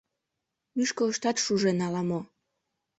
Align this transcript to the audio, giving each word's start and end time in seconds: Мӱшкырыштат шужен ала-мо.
Мӱшкырыштат 0.75 1.37
шужен 1.43 1.79
ала-мо. 1.87 2.19